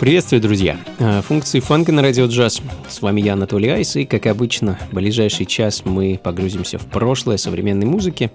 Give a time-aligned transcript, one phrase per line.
[0.00, 0.78] Приветствую, друзья!
[1.00, 2.62] Э, функции фанка на радио джаз.
[2.88, 7.36] С вами я, Анатолий Айс, и, как обычно, в ближайший час мы погрузимся в прошлое
[7.36, 8.30] современной музыки.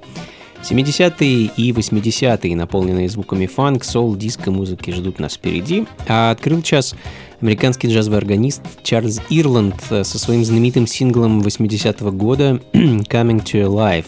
[0.61, 5.85] 70-е и 80-е, наполненные звуками фанк, сол, диско музыки ждут нас впереди.
[6.05, 6.95] А открыл час
[7.39, 14.07] американский джазовый органист Чарльз Ирланд э, со своим знаменитым синглом 80-го года «Coming to Life».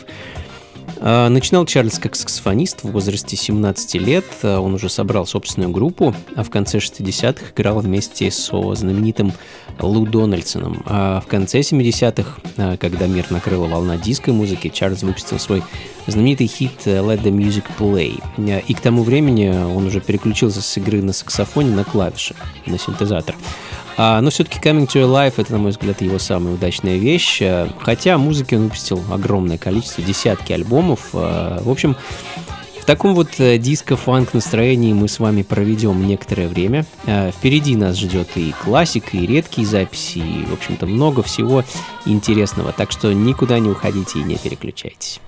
[0.97, 4.25] А, начинал Чарльз как саксофонист в возрасте 17 лет.
[4.44, 9.34] А, он уже собрал собственную группу, а в конце 60-х играл вместе со знаменитым
[9.79, 10.83] Лу Дональдсоном.
[10.85, 15.63] А в конце 70-х, а, когда мир накрыла волна диско-музыки, Чарльз выпустил свой
[16.07, 18.21] знаменитый хит «Let the Music Play».
[18.67, 23.35] И к тому времени он уже переключился с игры на саксофоне на клавиши, на синтезатор.
[23.97, 27.41] А, но все-таки Coming to Life это, на мой взгляд, его самая удачная вещь.
[27.41, 31.09] А, хотя музыки он выпустил огромное количество, десятки альбомов.
[31.13, 31.95] В общем,
[32.85, 36.85] в таком вот э, диско-фанк настроении мы с вами проведем некоторое время.
[37.35, 41.63] Впереди нас ждет и классика, и редкие записи, и, в общем-то, много всего
[42.06, 42.73] интересного.
[42.73, 45.19] Так что никуда не уходите и не переключайтесь.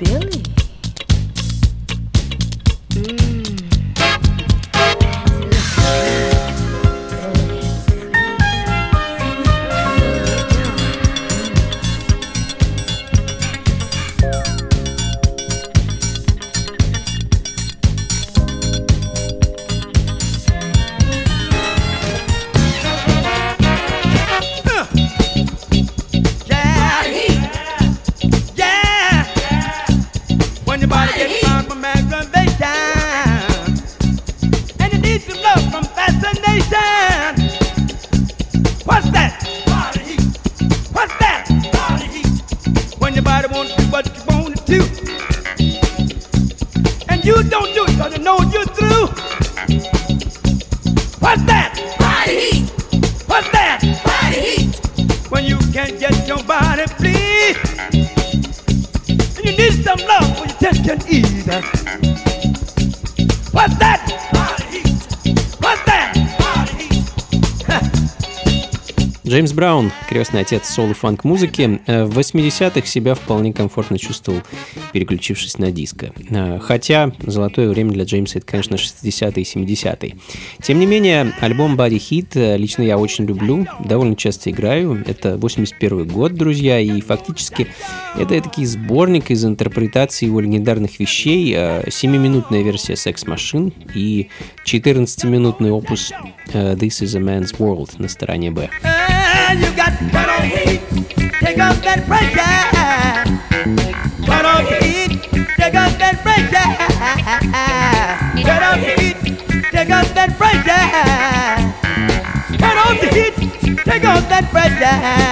[0.00, 0.59] Billy.
[70.20, 74.42] Крестный отец соло фанк музыки, э, в 80-х себя вполне комфортно чувствовал,
[74.92, 76.12] переключившись на диско.
[76.28, 80.16] Э, Хотя золотое время для Джеймса это, конечно, 60-е и 70-е.
[80.62, 85.02] Тем не менее, альбом Body Hit э, лично я очень люблю, довольно часто играю.
[85.06, 87.68] Это 81 год, друзья, и фактически
[88.14, 94.28] это такой сборник из интерпретаций его легендарных вещей, 7-минутная версия Sex Machine и
[94.66, 96.12] 14-минутный опус
[96.52, 98.68] э, This is a Man's World на стороне Б.
[99.50, 100.80] And you got cut off heat.
[101.40, 102.36] Take off that pressure.
[104.24, 105.22] Cut off heat.
[105.58, 106.70] Take off that pressure.
[108.46, 109.16] Cut off heat.
[109.72, 110.86] Take off that pressure.
[112.58, 113.34] Cut off heat.
[113.84, 115.29] Take off that pressure.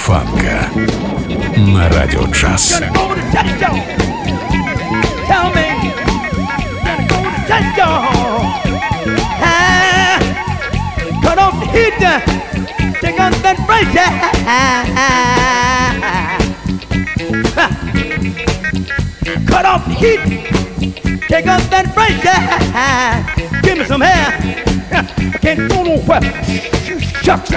[0.00, 0.68] фанка
[1.56, 2.80] на радио джаз.
[2.80, 3.80] Gonna go to church, y'all.
[5.26, 5.66] Tell me.
[6.84, 8.04] Gonna go to church, y'all.
[9.42, 10.18] Ah,
[11.22, 12.02] cut off the heat.
[12.02, 12.20] uh,
[13.00, 14.10] Take off that pressure.
[14.48, 14.58] Ha.
[19.46, 20.20] Cut off the heat.
[21.28, 22.40] Take off that pressure.
[23.62, 24.28] Give me some air.
[24.92, 26.22] I can't go nowhere.
[27.22, 27.50] Shucks.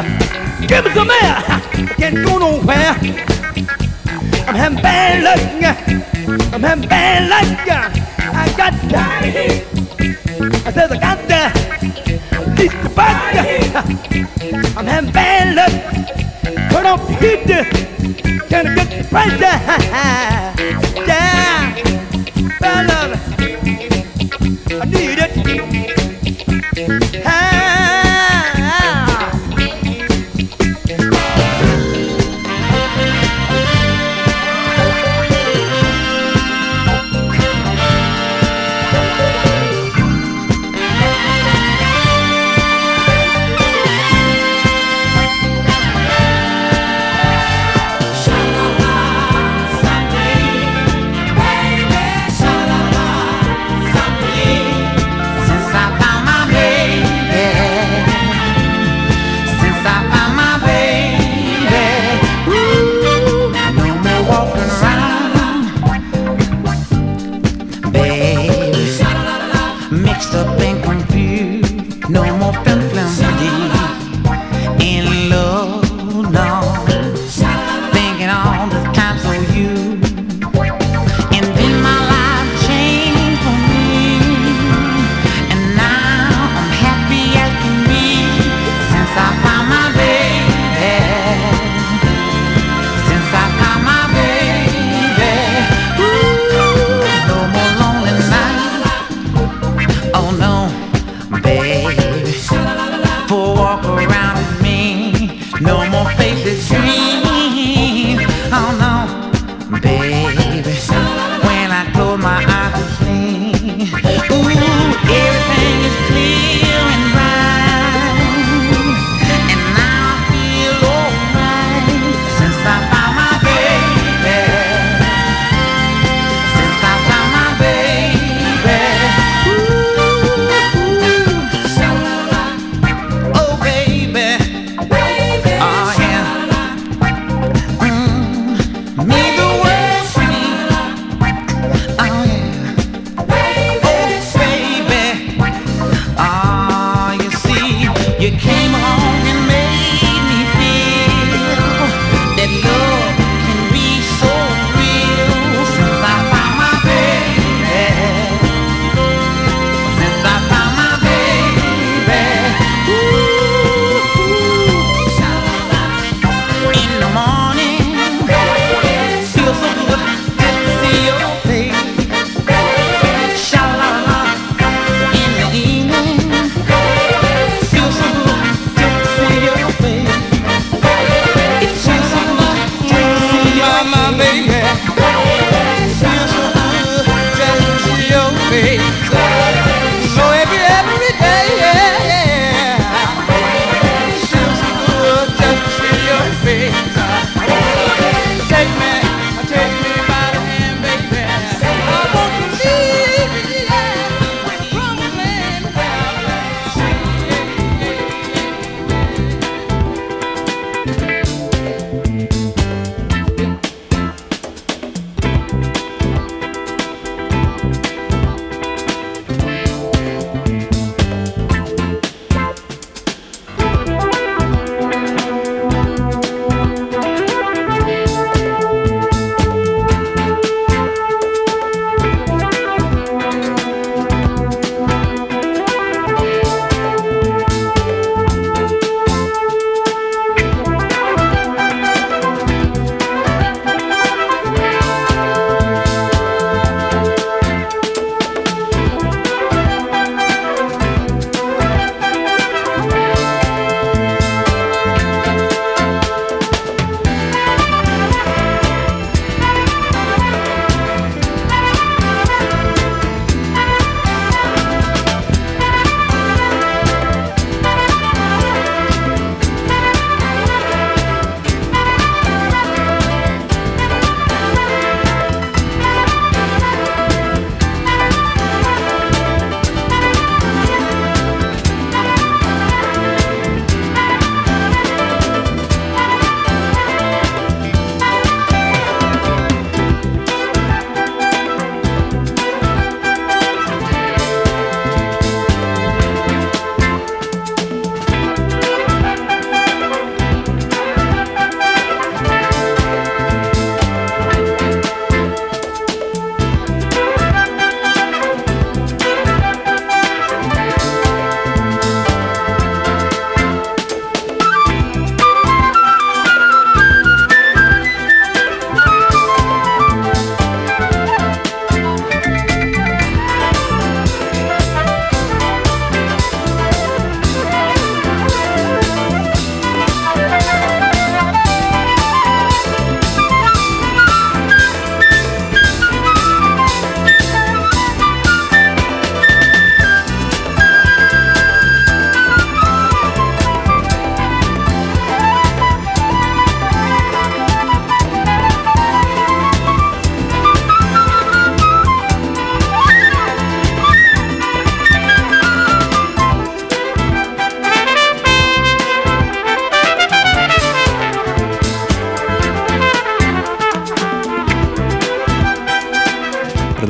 [0.68, 1.63] Give me some air.
[3.07, 5.41] I'm having bad luck.
[6.55, 7.45] I'm having bad luck.
[8.19, 8.99] I got to.
[10.67, 11.43] I said I got to.
[12.49, 13.37] Release the bug.
[14.79, 15.73] I'm having bad luck.
[16.71, 17.51] Put the heat.
[18.53, 19.61] I get the pressure?
[21.07, 21.54] Yeah.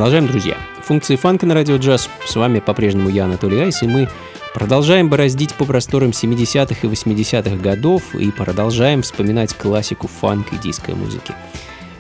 [0.05, 0.59] Продолжаем, друзья.
[0.83, 2.11] Функции фанка на радио джаз.
[2.27, 4.11] С вами по-прежнему я, Анатолий Айс, и мы
[4.53, 11.35] продолжаем бороздить по просторам 70-х и 80-х годов и продолжаем вспоминать классику фанк и диско-музыки.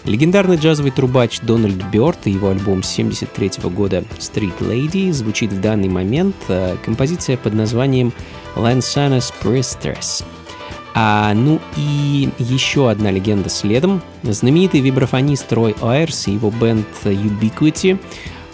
[0.05, 5.88] Легендарный джазовый трубач Дональд Бёрд и его альбом 73 года «Street Lady» звучит в данный
[5.88, 8.12] момент э, композиция под названием
[8.55, 10.23] «Lansanas Priestess».
[10.95, 14.01] А, ну и еще одна легенда следом.
[14.23, 17.99] Знаменитый вибрафонист Рой Айрс и его бенд Ubiquity,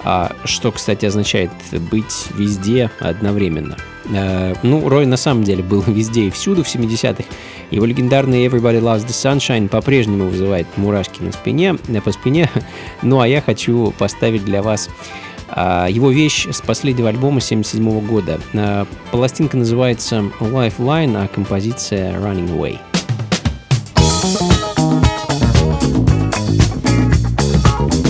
[0.03, 1.51] а, что, кстати, означает
[1.91, 3.77] быть везде одновременно.
[4.15, 7.25] А, ну, Рой на самом деле был везде и всюду в 70-х.
[7.71, 12.49] Его легендарный Everybody Loves the Sunshine по-прежнему вызывает мурашки на спине, по спине.
[13.03, 14.89] Ну, а я хочу поставить для вас
[15.57, 18.41] его вещь с последнего альбома 77 года.
[18.55, 22.79] А, пластинка называется Lifeline, а композиция Running Away.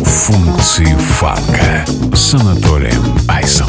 [0.05, 3.68] Функции фанка с Анатолием Айсом.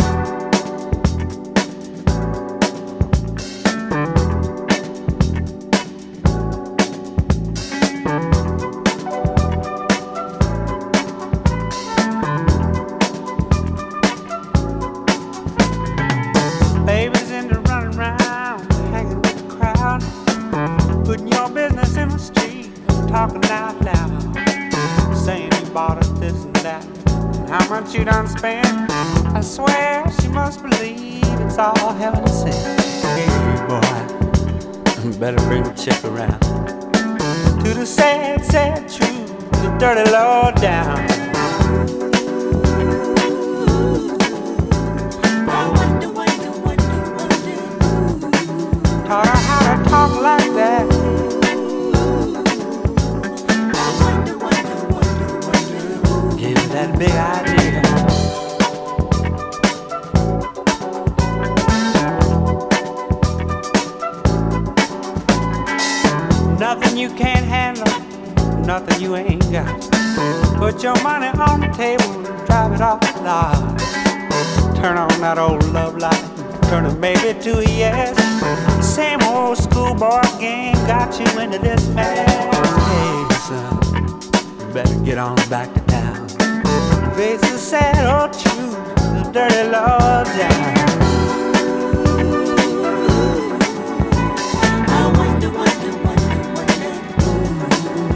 [30.51, 32.81] must believe it's all heaven sent.
[33.15, 33.25] Hey,
[33.69, 36.41] boy, better bring the check around.
[37.63, 39.29] To the sad, sad truth,
[39.63, 41.07] the dirty Lord down.
[49.07, 51.01] Taught her how to talk like that.
[56.71, 57.70] that big idea.
[67.01, 67.83] You can't handle,
[68.63, 69.81] nothing you ain't got.
[70.57, 73.79] Put your money on the table drive it off the lot.
[74.75, 76.23] Turn on that old love light,
[76.69, 78.15] turn it maybe to a yes.
[78.85, 82.29] Same old schoolboy game got you into this mess.
[82.89, 86.27] Hey, son, better get on back to town.
[87.15, 88.75] Face the sad old truth,
[89.15, 91.10] the dirty law down.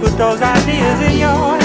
[0.05, 1.64] Put those ideas in your head.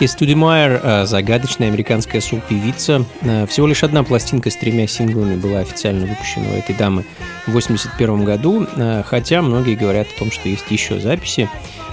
[0.00, 3.04] Бейки Студи э, загадочная американская сол-певица.
[3.20, 7.04] Э, всего лишь одна пластинка с тремя синглами была официально выпущена у этой дамы
[7.46, 11.50] в 1981 году, э, хотя многие говорят о том, что есть еще записи.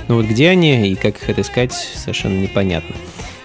[0.08, 2.96] Но вот где они и как их отыскать, совершенно непонятно.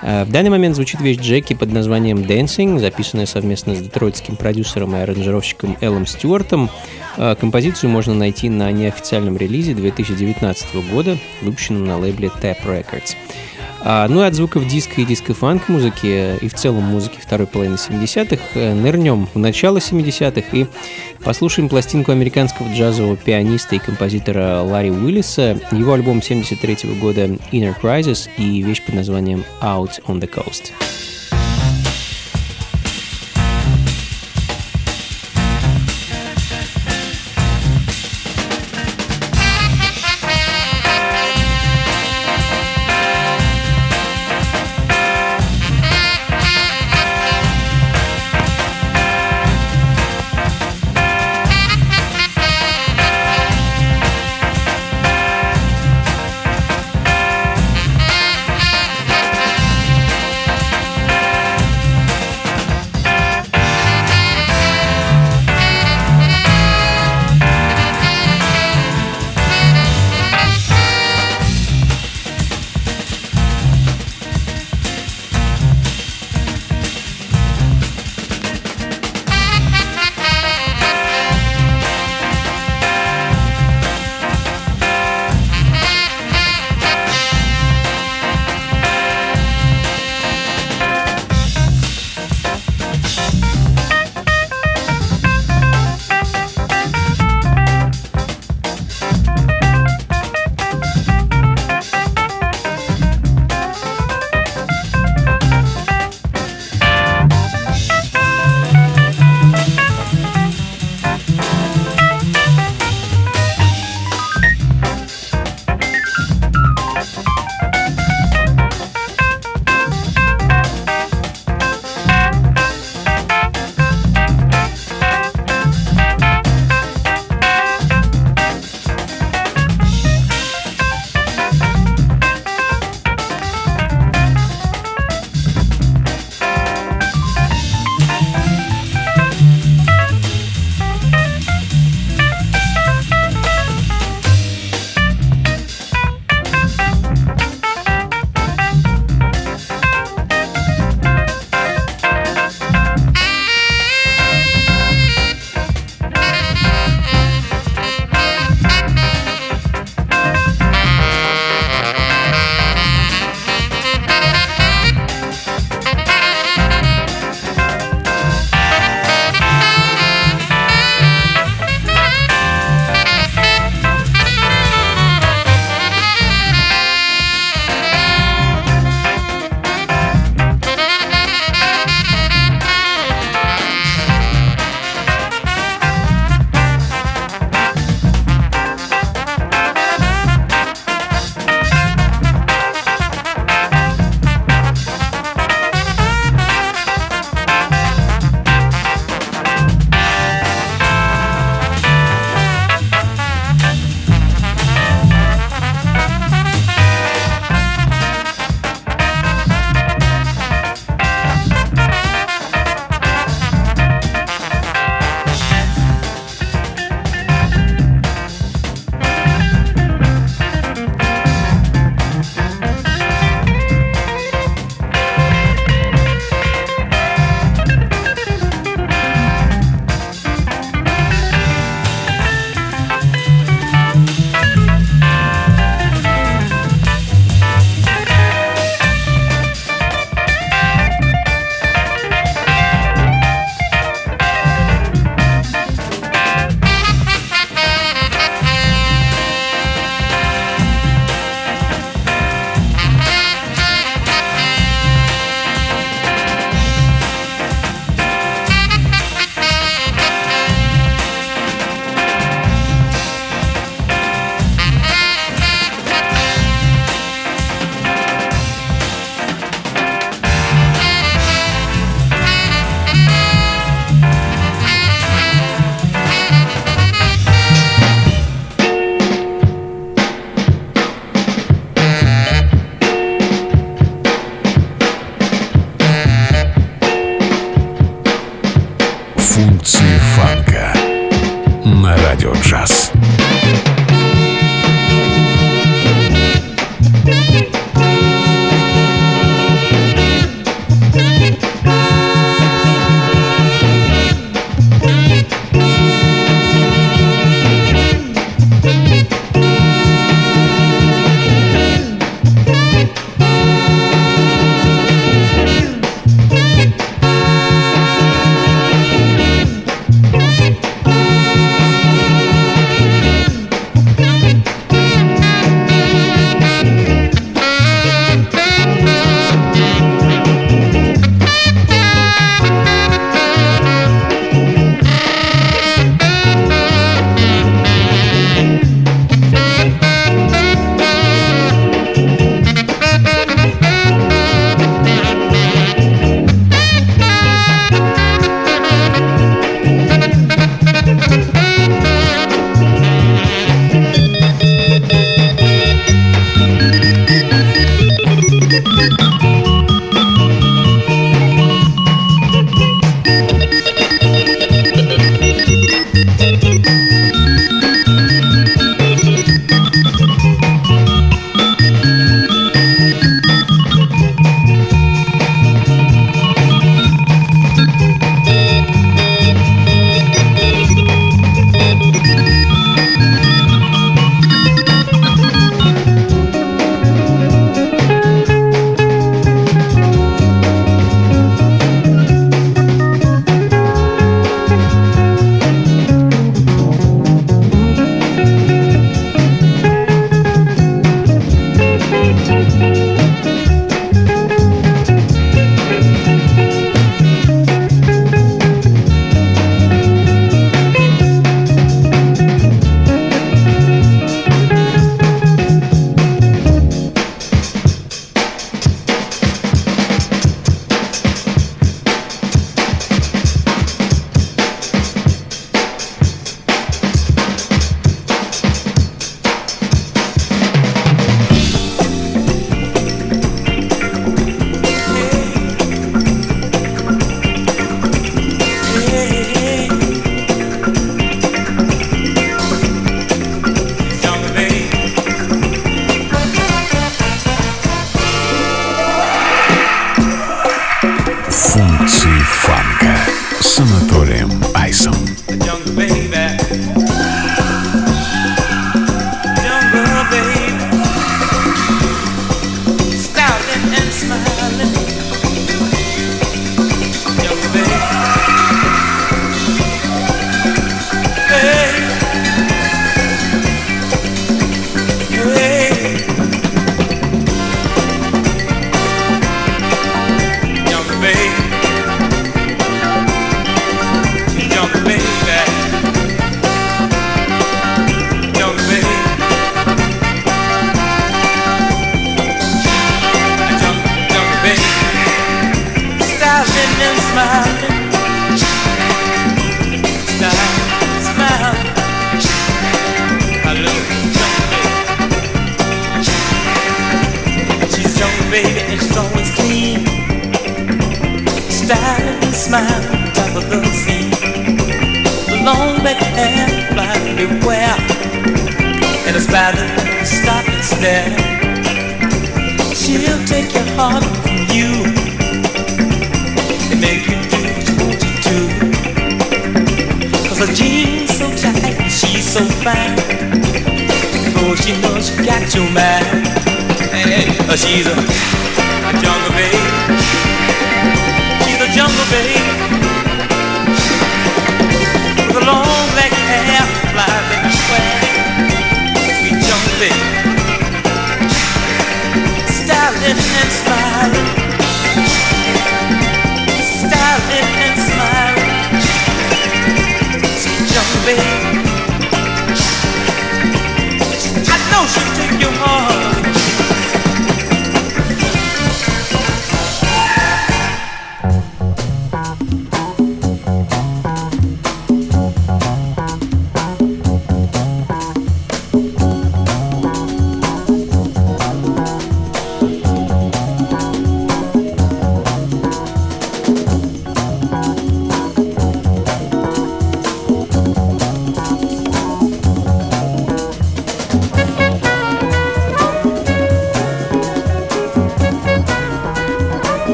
[0.00, 5.00] В данный момент звучит вещь Джеки под названием «Dancing», записанная совместно с детройтским продюсером и
[5.00, 6.70] аранжировщиком Эллом Стюартом.
[7.16, 13.16] Композицию можно найти на неофициальном релизе 2019 года, выпущенном на лейбле Tap Records.
[13.88, 17.46] А, ну и от звуков диска и диско-фанк музыки, э, и в целом музыки второй
[17.46, 20.66] половины 70-х, э, нырнем в начало 70-х и
[21.22, 27.76] послушаем пластинку американского джазового пианиста и композитора Ларри Уиллиса, его альбом 73 -го года Inner
[27.80, 30.72] Crisis и вещь под названием Out on the Coast.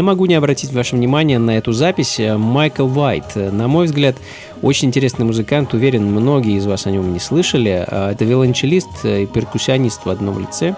[0.00, 2.18] Не могу не обратить ваше внимание на эту запись.
[2.18, 3.32] Э, Майкл Вайт.
[3.34, 4.16] Э, На мой взгляд,
[4.62, 5.74] очень интересный музыкант.
[5.74, 7.84] Уверен, многие из вас о нем не слышали.
[7.86, 10.74] Э, Это виолончелист и перкуссионист в одном лице.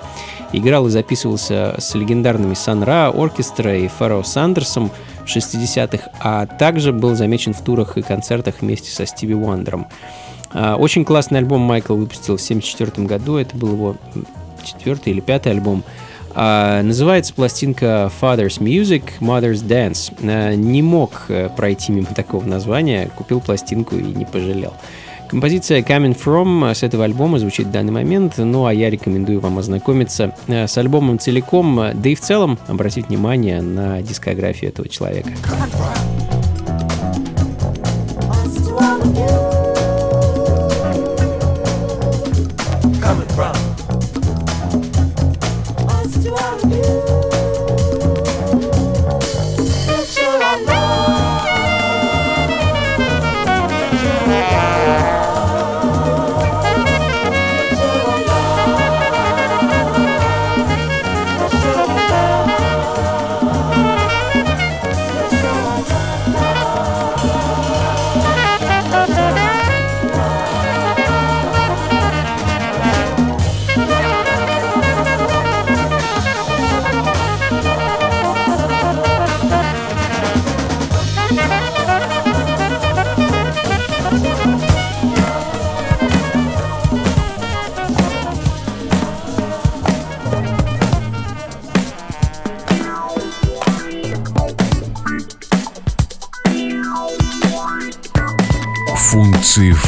[0.53, 4.91] Играл и записывался с легендарными Сан Ра, Оркестра и Фаро Сандерсом
[5.25, 9.87] в 60-х, а также был замечен в турах и концертах вместе со Стиви Уандером.
[10.53, 13.37] Очень классный альбом Майкл выпустил в 1974 году.
[13.37, 13.97] Это был его
[14.65, 15.85] четвертый или пятый альбом.
[16.35, 20.13] А, называется пластинка Father's Music, Mother's Dance.
[20.23, 24.75] А, не мог э, пройти мимо такого названия, купил пластинку и не пожалел.
[25.33, 29.59] Композиция Coming From с этого альбома звучит в данный момент, ну а я рекомендую вам
[29.59, 34.91] ознакомиться э, с альбомом целиком, э, да и в целом обратить внимание на дискографию этого
[34.91, 35.31] человека.
[35.43, 36.32] Coming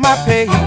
[0.00, 0.59] My pay.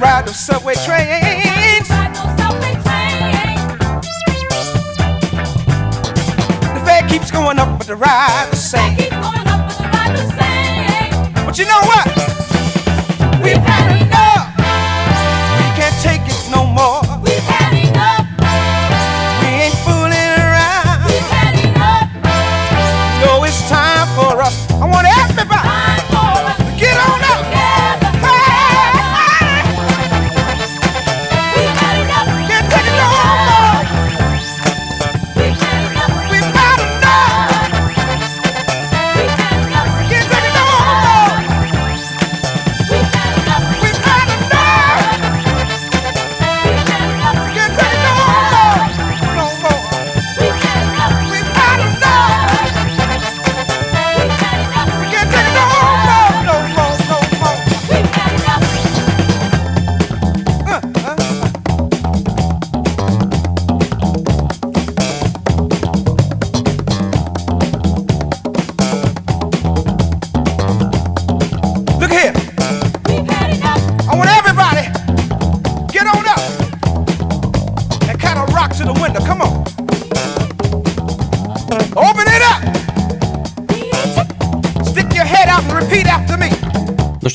[0.00, 1.88] Ride the subway trains,
[6.68, 8.96] the fare keeps going up, but the ride the same.
[11.46, 12.13] But you know what?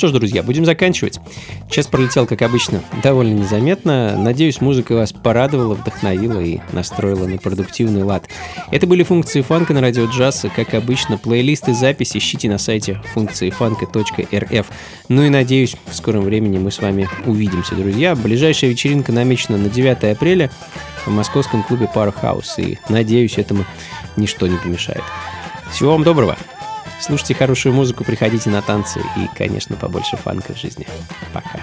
[0.10, 1.20] Ж, друзья, будем заканчивать.
[1.70, 4.18] Час пролетел, как обычно, довольно незаметно.
[4.18, 8.28] Надеюсь, музыка вас порадовала, вдохновила и настроила на продуктивный лад.
[8.72, 10.46] Это были функции фанка на радио джаз.
[10.56, 14.68] Как обычно, плейлисты записи ищите на сайте функции фанка.рф.
[15.08, 18.16] Ну и надеюсь, в скором времени мы с вами увидимся, друзья.
[18.16, 20.52] Ближайшая вечеринка намечена на 9 апреля
[21.06, 22.46] в московском клубе Powerhouse.
[22.58, 23.66] И надеюсь, этому
[24.18, 25.04] ничто не помешает.
[25.72, 26.38] Всего вам доброго!
[27.00, 30.86] Слушайте хорошую музыку, приходите на танцы и, конечно, побольше фанка в жизни.
[31.34, 31.62] Пока.